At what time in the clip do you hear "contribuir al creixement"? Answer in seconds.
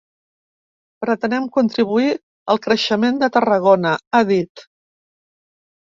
1.57-3.23